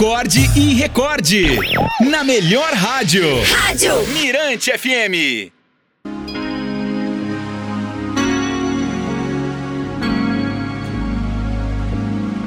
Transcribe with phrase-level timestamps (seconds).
[0.00, 1.58] Acorde e recorde.
[2.10, 3.22] Na melhor rádio.
[3.54, 5.52] Rádio Mirante FM.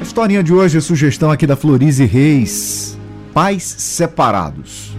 [0.00, 2.98] A historinha de hoje é sugestão aqui da Florize Reis.
[3.32, 4.92] Pais separados.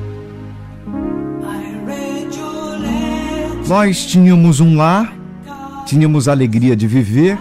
[3.67, 5.13] Nós tínhamos um lar,
[5.85, 7.37] tínhamos alegria de viver,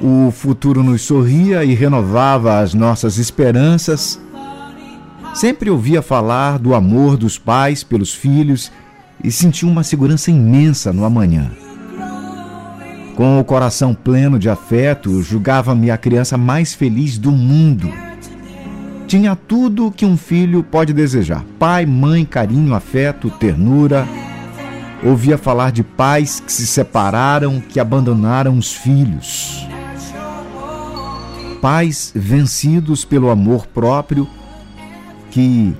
[0.00, 4.24] o futuro nos sorria e renovava as nossas esperanças.
[5.34, 8.72] Sempre ouvia falar do amor dos pais pelos filhos
[9.22, 11.50] e sentia uma segurança imensa no amanhã.
[13.14, 17.90] Com o coração pleno de afeto, julgava-me a criança mais feliz do mundo.
[19.06, 24.06] Tinha tudo o que um filho pode desejar: pai, mãe, carinho, afeto, ternura.
[25.02, 29.66] Ouvia falar de pais que se separaram, que abandonaram os filhos.
[31.62, 34.28] Pais vencidos pelo amor próprio,
[35.36, 35.74] que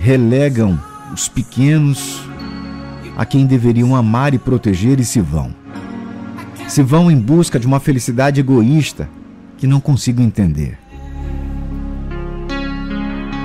[0.00, 0.76] relegam
[1.12, 2.20] os pequenos
[3.16, 5.54] a quem deveriam amar e proteger e se vão
[6.66, 9.08] se vão em busca de uma felicidade egoísta
[9.58, 10.76] que não consigo entender.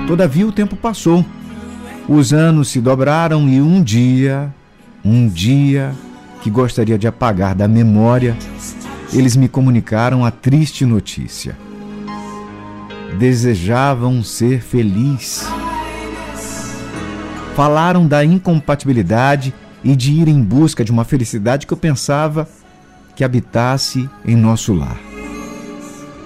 [0.08, 1.24] Todavia o tempo passou.
[2.08, 4.52] Os anos se dobraram e um dia,
[5.04, 5.94] um dia
[6.42, 8.36] que gostaria de apagar da memória,
[9.12, 11.56] eles me comunicaram a triste notícia.
[13.18, 15.46] Desejavam ser feliz.
[17.54, 22.48] Falaram da incompatibilidade e de ir em busca de uma felicidade que eu pensava
[23.14, 24.98] que habitasse em nosso lar.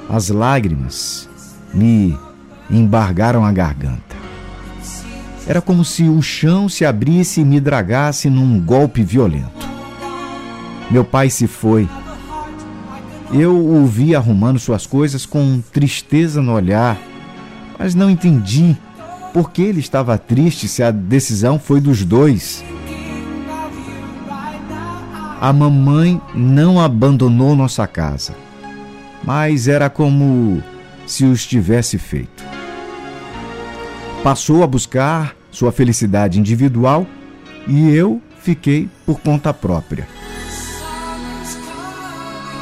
[0.08, 1.28] As lágrimas
[1.72, 2.16] me
[2.70, 4.14] embargaram a garganta.
[5.46, 9.68] Era como se o chão se abrisse e me dragasse num golpe violento.
[10.90, 11.88] Meu pai se foi.
[13.34, 16.96] Eu o vi arrumando suas coisas com tristeza no olhar,
[17.78, 18.76] mas não entendi
[19.32, 22.64] por que ele estava triste se a decisão foi dos dois
[25.44, 28.34] a mamãe não abandonou nossa casa,
[29.22, 30.62] mas era como
[31.06, 32.42] se os tivesse feito.
[34.22, 37.06] Passou a buscar sua felicidade individual
[37.68, 40.08] e eu fiquei por conta própria.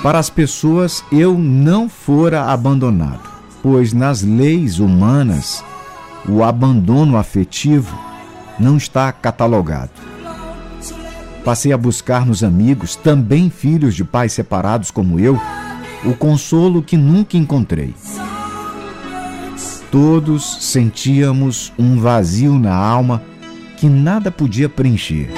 [0.02, 3.22] Para as pessoas, eu não fora abandonado,
[3.62, 5.64] pois nas leis humanas
[6.28, 7.96] o abandono afetivo
[8.58, 9.92] não está catalogado.
[11.44, 15.40] Passei a buscar nos amigos, também filhos de pais separados como eu,
[16.04, 17.94] o consolo que nunca encontrei.
[19.88, 23.22] Todos sentíamos um vazio na alma
[23.76, 25.30] que nada podia preencher.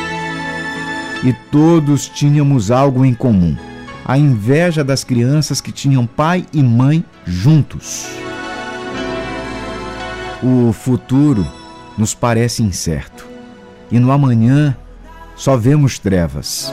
[1.23, 3.57] E todos tínhamos algo em comum:
[4.05, 8.07] a inveja das crianças que tinham pai e mãe juntos.
[10.43, 11.47] O futuro
[11.97, 13.27] nos parece incerto,
[13.91, 14.77] e no amanhã
[15.35, 16.73] só vemos trevas.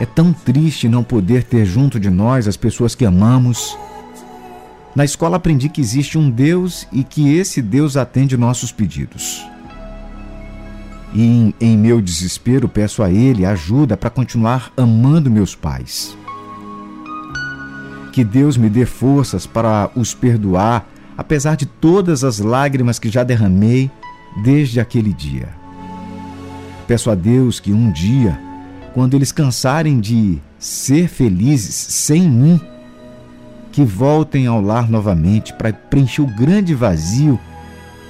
[0.00, 3.78] É tão triste não poder ter junto de nós as pessoas que amamos.
[4.94, 9.46] Na escola aprendi que existe um Deus e que esse Deus atende nossos pedidos.
[11.18, 16.14] E em, meu desespero peço a Ele ajuda para continuar amando meus pais.
[18.12, 23.24] Que Deus me dê forças para os perdoar, apesar de todas as lágrimas que já
[23.24, 23.90] derramei
[24.42, 25.48] desde aquele dia.
[26.86, 28.38] Peço a Deus que um dia,
[28.92, 32.60] quando eles cansarem de ser felizes sem mim,
[33.72, 37.40] que voltem ao lar novamente para preencher o grande vazio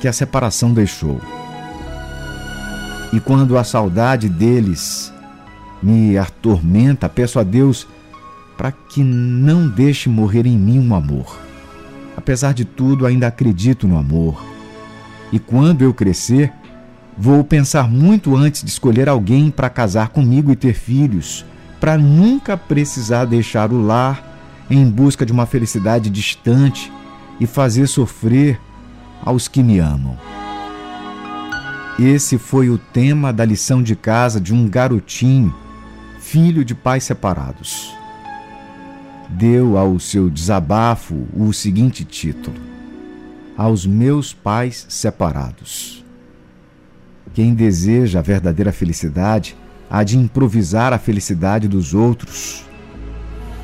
[0.00, 1.20] que a separação deixou.
[3.12, 5.12] E quando a saudade deles
[5.82, 7.86] me atormenta, peço a Deus
[8.56, 11.38] para que não deixe morrer em mim um amor.
[12.16, 14.42] Apesar de tudo, ainda acredito no amor.
[15.32, 16.52] E quando eu crescer,
[17.18, 21.46] Vou pensar muito antes de escolher alguém para casar comigo e ter filhos,
[21.80, 24.22] para nunca precisar deixar o lar
[24.68, 26.92] em busca de uma felicidade distante
[27.40, 28.60] e fazer sofrer
[29.24, 30.18] aos que me amam.
[31.98, 35.54] Esse foi o tema da lição de casa de um garotinho,
[36.20, 37.96] filho de pais separados.
[39.30, 42.60] Deu ao seu desabafo o seguinte título:
[43.56, 46.04] Aos meus pais separados.
[47.32, 49.56] Quem deseja a verdadeira felicidade
[49.88, 52.66] há de improvisar a felicidade dos outros,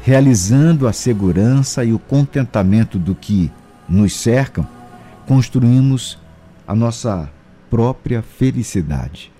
[0.02, 3.52] realizando a segurança e o contentamento do que
[3.86, 4.66] nos cercam,
[5.26, 6.18] construímos
[6.66, 7.28] a nossa
[7.72, 9.32] própria felicidade.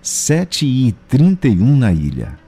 [0.00, 2.38] 7 e 31 na ilha.